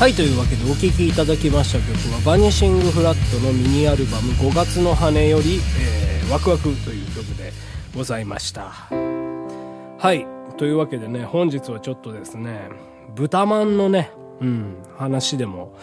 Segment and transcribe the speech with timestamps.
[0.00, 7.52] はいというわけでお聴きいただきました曲はバニシングフラットのミニアルバム5月の羽より、えーワクワクという曲で
[7.92, 8.70] ございました。
[8.70, 10.24] はい
[10.58, 12.70] というわけでね本日はちょっとですね
[13.16, 15.76] 豚まんのねうん話でも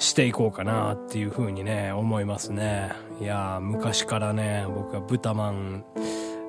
[0.00, 2.90] していこうかなっていう風にね思いますね。
[3.20, 5.84] いやー昔からね僕は豚まん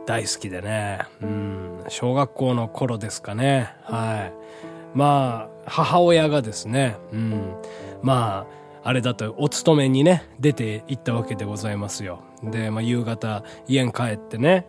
[0.07, 3.71] 大好きでねうん小学校の頃ですかね。
[3.83, 4.33] はい。
[4.93, 7.55] まあ母親がですねうん。
[8.01, 8.45] ま
[8.83, 12.19] ああれだとお勤めにね出て行ったわけでございますよ。
[12.43, 14.67] で、まあ、夕方家に帰ってね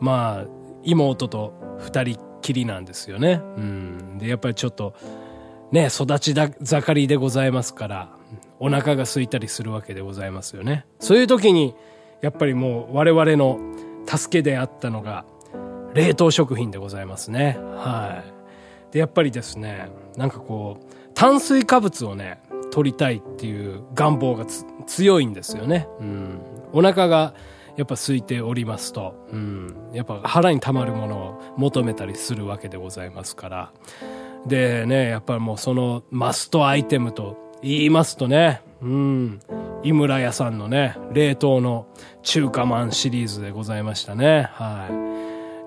[0.00, 0.46] まあ
[0.82, 3.42] 妹と二人きりなんですよね。
[3.56, 4.18] うん。
[4.18, 4.94] でやっぱりちょっと
[5.72, 8.08] ね育ちだ盛りでございますから
[8.58, 10.86] お腹が空いたりするわけでございますよね。
[10.98, 11.74] そういう時に
[12.20, 13.58] やっぱりもう我々の
[14.06, 15.24] 助けであったのが
[15.94, 17.58] 冷凍食品でございますね。
[17.60, 18.37] はい。
[18.90, 22.40] でやっぱりですねなんかこう炭水化物をね
[22.70, 24.46] 取りたいっていう願望が
[24.86, 25.88] 強いんですよね。
[26.00, 26.40] うん。
[26.72, 27.34] お腹が
[27.76, 33.72] やっぱ空いておりますと、うん、やっぱ腹に溜まるものを求めたりするわけでございますから。
[34.46, 38.62] でねやっぱりもうそのマストアイテムと言いますとね。
[38.82, 39.40] うん。
[39.82, 41.86] 井村屋さんのね冷凍の
[42.22, 44.48] 中華まんシリーズでございましたね。
[44.52, 44.88] は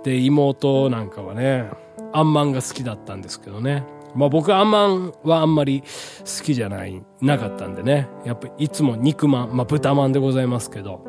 [0.04, 0.06] い。
[0.06, 1.70] で妹なんかはね
[2.14, 3.84] あんまんが好きだったんですけどね。
[4.16, 8.08] まあ僕あんまんはあんまり好きじゃないなかったんでね。
[8.26, 11.06] やっぱいつも肉まんまあ豚まんでございますけど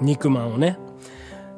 [0.00, 0.78] 肉まんをね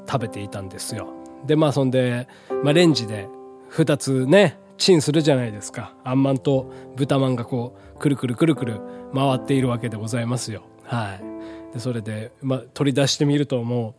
[0.06, 1.08] 食べていたんですよ。
[1.46, 2.28] でまあそんで、
[2.62, 3.28] まあ、レンジで
[3.72, 5.94] 2つねチンするじゃないですか。
[6.04, 8.80] あんまんと豚まんがこうくるくるくるくる
[9.14, 10.62] 回っているわけでございますよ。
[10.84, 11.35] はい。
[11.76, 13.94] でそれで、まあ、取り出してみるとも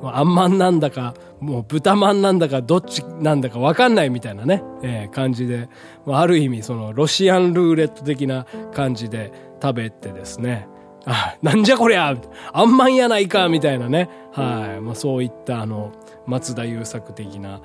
[0.00, 5.68] う、まあ、んまんなんだかもう豚まんなんだかどっちなんだか分かんないみたいなね、えー感じで、
[6.06, 9.32] まあ、ある意味そのロシアンルーレット的な感じで
[9.62, 10.68] 食べてですね
[11.06, 12.16] あ、なんじゃこりゃ
[12.52, 14.10] あんまんやないかみたいなね。
[14.32, 14.80] はい。
[14.80, 15.92] まあそういったあの、
[16.26, 17.60] 松田優作的な、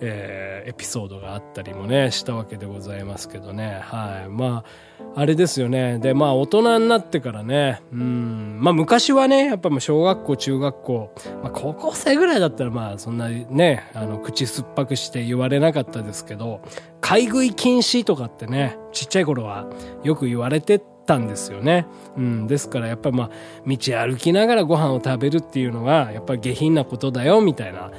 [0.00, 3.80] えーエピソードがあったりもね、したわけでございますけどね。
[3.82, 4.28] はい。
[4.28, 4.64] ま
[5.16, 5.98] あ、あれですよね。
[5.98, 16.60] で、まあ大人になってからね、うん、まあ昔はね、やっぱ小学校、中学校、まあ高校生ぐらいだったらまあそんなね、あの、口酸っぱくして言われなかったですけど、
[17.00, 19.66] 買い食い禁止とかってね、ちっちゃい頃は
[20.04, 21.86] よく言われてたんですよね。
[22.16, 23.30] うん、ですからやっぱまあ
[23.66, 27.90] 道歩きながらご飯を食べるっていうのがやっぱり下品なことだよみたいな、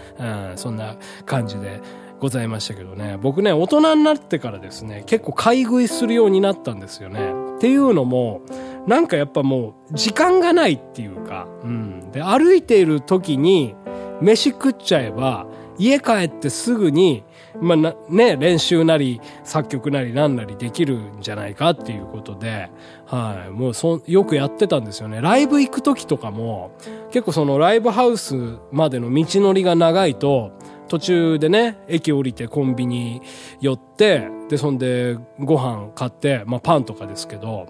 [0.51, 0.95] うん、そんな
[1.25, 1.81] 感じで
[2.21, 7.33] ございましたけどね僕ね大人になってからですね結構買い食いするようになったんですよね。
[7.57, 8.41] っていうのも
[8.88, 13.75] なんかやっぱもう時間がないっていうか、うん、で歩いている時に
[14.21, 15.47] 飯食っちゃえば
[15.77, 17.25] 家帰ってすぐに
[17.59, 22.69] まあね、練習なり作曲なりなんなりできるんじゃないかっていうことで、
[23.06, 25.21] はい、もうそよくやってたんですよね。
[25.21, 26.71] ライブ行く時とかも
[27.12, 28.36] 結構そのライブハウス
[28.71, 30.51] までの道のりが長いと
[30.92, 33.21] 途中でね、駅降りてコンビニ
[33.62, 37.68] 寄って、で、そんでご飯買って、まあパンとかですけど、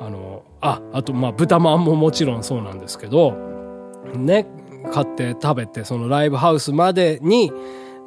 [0.00, 3.36] あの、あ、あとまあ豚まんももちろんそうなんですけど、
[4.16, 4.46] ね、
[4.92, 7.52] 買って食べて、そのライブハウスまでに、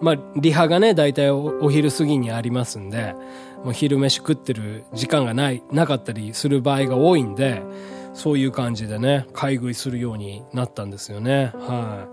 [0.01, 3.15] まあ、リハがね、大体おお昼過ぎにありますんで、
[3.63, 7.61] もう昼飯食ってる時間がない、なかったりする場合が多いんで、
[8.13, 11.51] そういう感じでね、買い食いするようになったんですよね。
[11.55, 12.07] は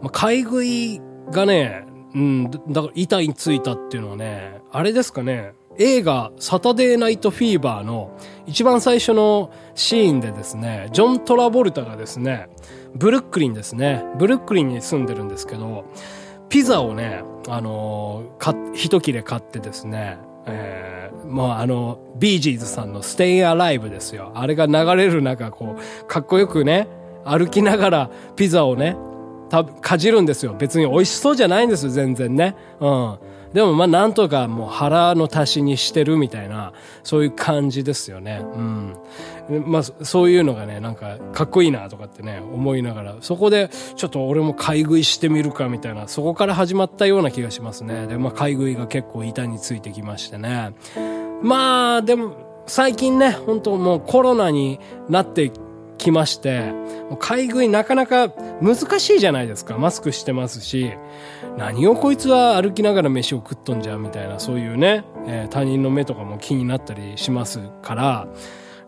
[0.00, 0.02] い。
[0.02, 1.00] まあ、買い食い
[1.30, 8.16] がね、うん、だだから板についたっていうのはね、あれですかね、映画サタデーナイトフィーバーの
[8.46, 12.48] 一番最初のシーンでですね、ジョン・トラボルタがですね、
[12.94, 15.84] ブルックリンですね、ブルックリンに住んでるんですけど、
[16.50, 24.32] ピザをね、あのー一切れ買ってですね、えー、まああの、ビージーズさんのステイアライブですよ。
[24.34, 26.88] あれが流れる中、こう、かっこよくね、
[27.24, 28.96] 歩きながらピザをね、
[29.48, 30.54] たかじるんですよ。
[30.58, 32.56] 別に美味しそうじゃないんですよ、全然ね。
[32.80, 33.18] うん。
[33.52, 38.42] でもまあなんとかもう腹の足しにしてるみたいな、そういう感じですよね。
[38.54, 38.96] うん。
[39.66, 48.06] まあそういうのがね、なんかかっこいいなとかってね、思いながら、そこでちょっと俺も買い食いしてみるかみたいな、そこから始まったような気がしますね。
[48.06, 50.72] で、まあ買い食いが結構板についてきましてね。
[51.42, 52.34] まあでも
[52.66, 55.50] 最近ね、本当もうコロナになって
[56.00, 56.72] きまして、
[57.10, 58.28] もう買い食いなかなか
[58.60, 59.78] 難しいじゃないですか。
[59.78, 60.92] マスクしてますし、
[61.56, 68.28] 何をこいつは歩きながら飯を食っとんじゃみたいな、そういうね、えー他人の目とかも気になったりしますから、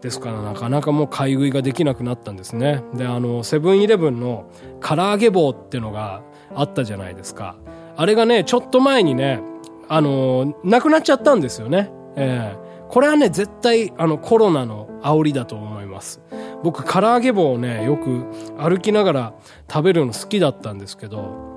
[0.00, 2.82] ですからなかなかもう買い食いができなくなったんですね。
[2.94, 4.46] で、あの、セブンイレブンの
[4.80, 6.22] 唐揚げ棒ってのが
[6.54, 7.56] あったじゃないですか。
[7.96, 9.40] あれがね、ちょっと前にね、
[9.88, 11.90] あの、なくなっちゃったんですよね。
[12.16, 16.20] ええこれはね、絶対、あの、コロナの煽りだと思います。
[16.62, 18.24] 僕、唐揚げ棒をね、よく
[18.58, 19.34] 歩きながら
[19.70, 21.52] 食べるの好きだったんですけど、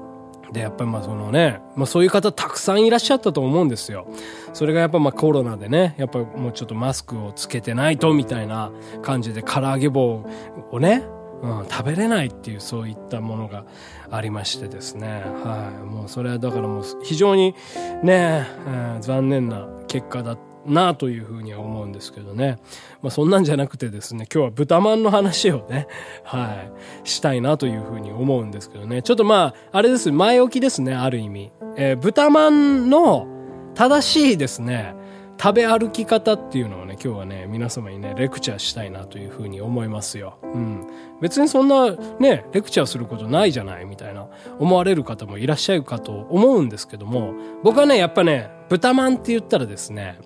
[0.51, 4.07] で、やっぱりまあそのね、まあそういう方たくさんいらっしゃったと思うんですよ。
[4.53, 8.71] それがやっぱまあコロナでね、やっぱもうちょっとマスクをつけてないとみたいな
[9.01, 10.25] 感じで唐揚げ棒
[10.71, 11.03] をね、
[11.41, 13.65] うん、食べれないっていうそういったものが
[14.09, 15.23] ありましてですね。
[15.43, 15.83] はい。
[15.83, 17.55] もうそれはだからもう非常に
[18.03, 18.47] ね、
[18.95, 22.57] うん残念な結果だなというふうには思うんですけどね。
[23.01, 25.87] まあそんなんじゃなくてですね、今日は豚まんの話をね、
[26.23, 26.69] は
[27.03, 29.01] い、したいなというふうに思うんですけどね。
[29.01, 31.51] ちょっとまあ、あれです、前置きですね、ある意味。
[31.77, 33.27] えー豚まんの
[33.75, 34.95] 正しいですね、
[35.41, 40.39] 食べ歩き方っていうのをね、今日はね、皆様にね、レクチャーしたいなというふうに思いますよ。
[40.43, 40.87] うん。
[41.21, 44.27] 別にそんなね、レクチャーすることないじゃないみたいな
[44.59, 47.33] 思われる方もいらっしゃるかと思うんですけども、
[47.63, 50.17] 僕はね、やっぱね、豚まんって言ったらですね、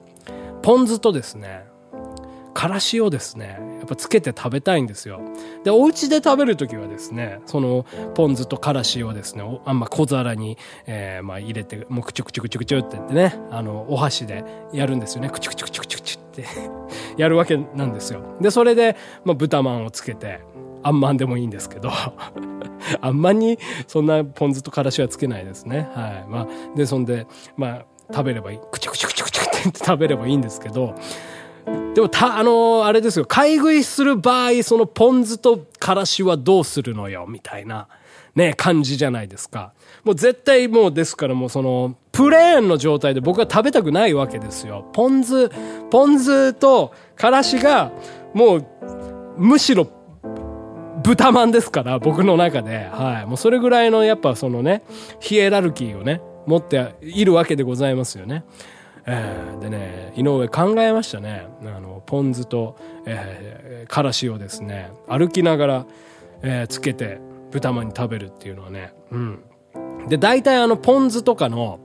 [0.62, 1.66] ポン酢とですね、
[2.54, 5.22] からしをですね、やっぱつけて食べたいんですよ。
[5.64, 7.86] で、お家で食べるときはですね、その、
[8.16, 15.30] ポン酢とからしをですね、あんま小皿に、えーまあ入れて、もうくちゅくちゅくちゅくちゅって言ってね、あの、お箸でやるんですよね。
[15.30, 16.46] くちゅくちゅくちゅくちゅくちゅって
[17.18, 18.22] やるわけなんですよ。
[18.42, 20.42] で、それで、まあ豚まんをつけて、
[20.84, 21.92] あんまんでもいいんですけど、
[23.02, 23.58] あんまんに
[23.88, 25.90] そんなポン酢とからしはつけないですね。
[25.94, 26.26] はい。
[26.28, 28.60] まあ、で、そんで、まあ、食べればいい。
[28.72, 29.19] くちゅくちゅくちゅ
[29.60, 30.96] くちゅって言って食べればいいんですけど、
[31.94, 33.26] でも、た、あのーあれですよ。
[33.26, 37.88] 買い食いする場合、そのポン酢とからしはどうするのよ、みたいな、
[38.36, 39.74] ね、感じじゃないですか。
[40.04, 44.90] もう絶対もうですからもうその、プレーンの状態で僕は食べたくないわけですよ。
[44.94, 45.50] ポン酢、
[45.90, 47.92] ポン酢とからしが、
[48.34, 48.66] もう、
[49.38, 49.88] むしろ、
[51.04, 52.90] 豚まんですから、僕の中で。
[52.92, 53.26] はい。
[53.26, 54.84] もうそれぐらいの、やっぱそのね、
[55.20, 58.44] ヒエラルキーをね、持っているわけでございますよね。
[59.06, 61.48] えーでね、井上考えましたね。
[61.64, 62.76] あの、ポン酢と、
[63.06, 65.86] えーからしをですね、歩きながら、
[66.42, 67.20] えーつけて
[67.52, 69.40] 豚まんに食べるっていうのはね、うん。
[70.08, 71.80] で、大体あの、ポン酢とかの、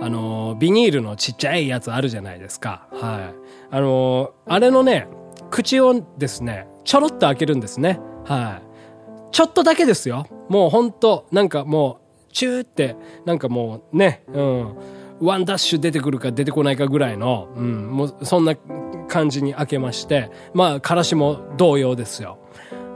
[0.00, 2.86] あの、ビニールのちっちゃいやつあるじゃないですか。
[2.92, 3.74] はい。
[3.74, 5.08] あの、あれのね、
[5.50, 7.98] 口をですね、ちょろっと開けるんですね。
[8.24, 9.34] はい。
[9.34, 10.26] ちょっとだけですよ。
[10.48, 11.98] もうほんと、なんかも
[12.30, 14.74] う、チューって、なんかもうね、うん。
[15.20, 18.54] ワンダッシュ出てくるか出てこないかぐらいの、うん、もうそんな
[19.08, 22.38] 感じに開けまして、まあ、からしも同様ですよ。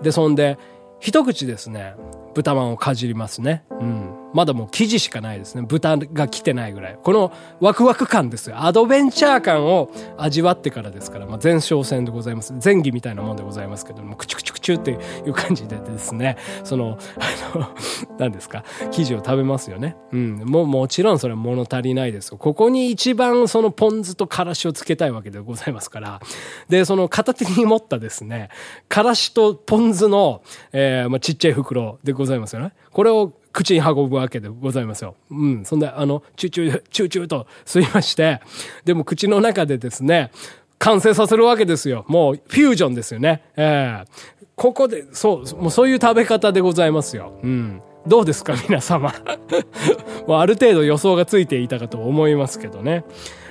[0.02, 0.58] で、そんで、
[1.00, 1.94] 一口ですね、
[2.34, 3.64] 豚まんをかじりますね。
[3.70, 4.21] うん。
[4.32, 5.62] まだもう生地しかないですね。
[5.62, 6.98] 豚が来てないぐらい。
[7.02, 8.62] このワクワク感ですよ。
[8.64, 12.54] アドベンチャー感を味わってからですから、まあ、前哨戦でございます。
[12.62, 14.90] 前儀みたいなもんでございますけども、クチュクチュクチュって
[15.26, 17.68] いう感じでですね、その、あの、
[18.18, 19.96] 何ですか、生地を食べますよね。
[20.12, 20.36] うん。
[20.44, 22.38] もうもちろんそれは物足りないですよ。
[22.38, 26.20] ここに一番そのポン酢とからしをつけたいわけでございますから。
[26.68, 28.48] で、その片手に持ったですね、
[28.88, 32.72] からしとポン酢の、えーまあ、ちっちゃい袋でございますよね。
[32.90, 35.14] これを口に運ぶわけでございますよ。
[35.30, 35.64] うん。
[35.64, 38.40] そんで、あの、チューチュー、チューチューと吸いまして、
[38.84, 40.30] でも口の中でですね、
[40.78, 42.04] 完成させるわけですよ。
[42.08, 43.42] もう、フュージョンですよね。
[43.56, 47.38] ええここで、そう、もうそういう食べ方でございますよ。
[47.42, 47.82] うん。
[48.06, 49.14] どうですか、皆様。
[50.26, 53.04] もうある程度予想がついていたかと思いますけどね。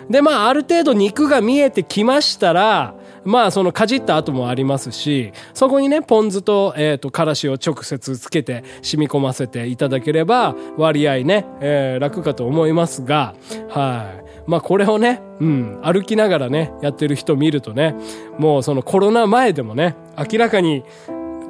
[0.10, 13.36] で、まあ、ある程度肉が見えてきましたら、まあそのかじった後もありますし、そこにね、ポン酢と、えっ、と、からしを直接つけて染み込ませていただければ、割合ね、えー楽かと思いますが、
[13.70, 14.50] はい。
[14.50, 17.96] まあこれをね、うん、歩きながらね、やってる人見るとね、
[18.38, 20.84] もうそのコロナ前でもね、明らかに、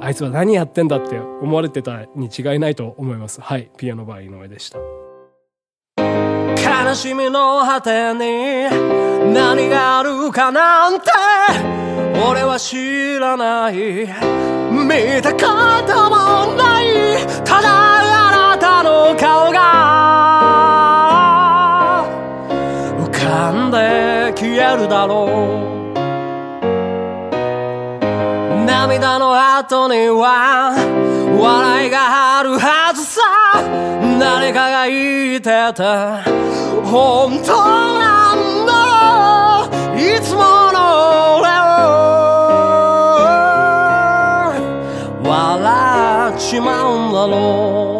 [0.00, 3.40] あいつは何やってんだって思われてたに違いないと思います。
[3.40, 3.70] はい。
[3.76, 5.01] ピアノバー井上でした。
[6.72, 8.64] 悲しみの果てに
[9.34, 11.10] 何があるかなんて
[12.26, 13.74] 俺は知らない。
[13.76, 14.08] 見
[15.22, 15.40] たこ
[15.86, 16.16] とも
[16.56, 16.84] ない。
[17.44, 19.58] ただあなたの顔が
[22.98, 25.26] 浮かんで消えるだろ
[25.68, 25.92] う。
[28.64, 30.72] 涙の後には
[31.38, 32.91] 笑いがあるはず。
[34.18, 36.22] 誰かが言ってた
[36.84, 37.64] 本当
[37.98, 38.72] なんだ。
[39.96, 40.40] いつも
[40.72, 42.02] の俺を。
[45.24, 47.91] 笑っちまうんだろう。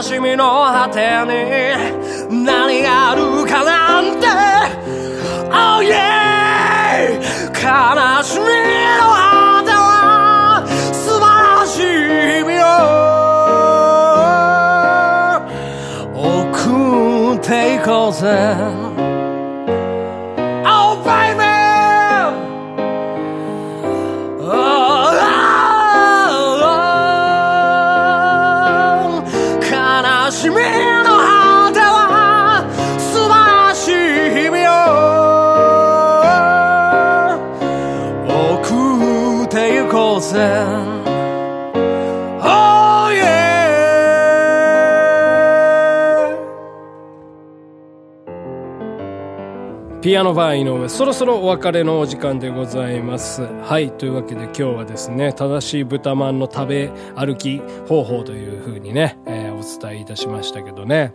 [0.00, 4.26] 悲しみの果てに何があるかなんて。
[5.52, 7.20] Oh yeah!
[7.52, 7.60] 悲
[8.22, 8.48] しみの
[9.12, 10.64] 果ては
[10.94, 11.82] 素晴らしい
[12.32, 12.64] 日々
[16.14, 19.19] を送っていこうぜ。
[50.02, 53.42] ピアノバー井上、そろそろお別れのお時間でございます。
[53.42, 53.92] はい。
[53.92, 61.12] というわけで今日はですね、正しい豚まんの食べ歩き方法というふうにね、えーお伝えいたしましたけどね。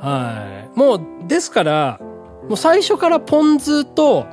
[0.00, 0.78] はい。
[0.78, 2.00] もう、ですから、
[2.48, 4.26] もう最初からポン酢と、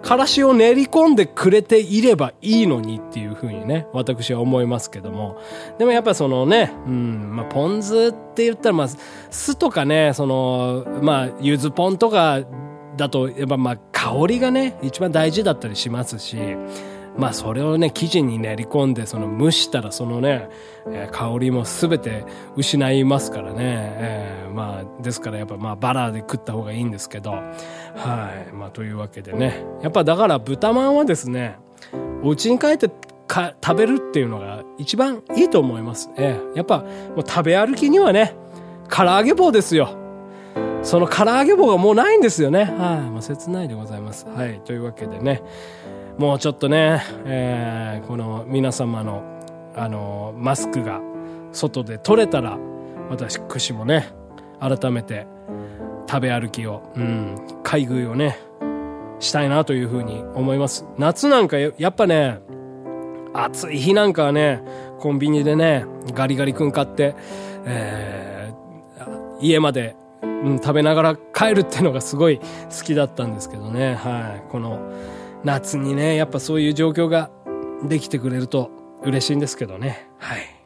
[0.00, 5.36] からしを練り込んでくれていればいいのにっていうふうにね、私は思いますけども。
[5.76, 8.88] でもやっぱそのね、うん、まあ、ポン酢って言ったら、まあ、
[9.30, 12.40] 酢とかね、その、まあ、ゆずポンとか
[13.00, 16.36] だと、やっぱまあ、香りがね、一番大事だったりしますし、
[17.16, 20.48] まあそれをね、生地に練り込んで、その蒸したらそのね、
[21.10, 22.24] 香りも全て
[22.56, 23.56] 失いますからね。
[23.60, 27.40] えーまあ、ですからやっぱまあバラで食った方がいいんですけど、は
[28.48, 28.52] い。
[28.52, 29.64] まあというわけでね。
[29.82, 31.56] やっぱだから豚まんはですね、
[32.22, 32.90] お家に帰って
[33.26, 36.10] か食べるっていうのが一番いいと思います。
[36.16, 38.34] ええやっぱもう食べ歩きにはね、
[38.88, 39.99] 唐揚げ棒ですよ。
[40.82, 42.64] その唐揚げ棒がもうないんですよね。
[42.64, 44.26] はい、もう切ないでございます。
[44.26, 45.42] はい、というわけでね、
[46.18, 49.22] もうちょっとね、えーこの皆様の、
[49.76, 51.00] あのマスクが
[51.52, 52.58] 外で取れたら、
[53.08, 54.08] 私、串もね、
[54.58, 55.26] 改めて
[56.08, 58.38] 食べ歩きを、うん、買い食いをね、
[59.20, 60.86] したいなというふうに思います。
[60.98, 62.40] 夏なんかややっぱね、
[63.32, 64.62] 暑い日なんかはね、
[64.98, 65.84] コンビニでね、
[66.14, 67.14] ガリガリ君買って、
[67.64, 68.30] えー
[69.42, 69.96] 家まで、
[70.42, 72.44] うん、食べながら帰るっていうのがすごい好
[72.84, 73.94] きだったんですけどね。
[73.94, 74.50] はい。
[74.50, 74.80] この
[75.44, 77.30] 夏にね、やっぱそういう状況が
[77.82, 78.70] できてくれると
[79.02, 80.08] 嬉しいんですけどね。
[80.18, 80.59] はい。